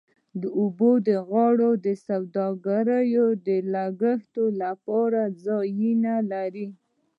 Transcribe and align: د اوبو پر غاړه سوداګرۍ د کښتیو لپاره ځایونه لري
د 0.41 0.43
اوبو 0.59 0.91
پر 1.05 1.17
غاړه 1.29 1.69
سوداګرۍ 2.09 3.09
د 3.45 3.47
کښتیو 3.99 4.45
لپاره 4.63 5.21
ځایونه 5.45 6.13
لري 6.31 6.67